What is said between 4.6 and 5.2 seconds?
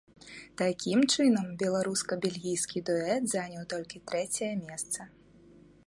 месца.